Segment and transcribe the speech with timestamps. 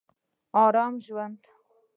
[0.63, 1.41] ارام ژوند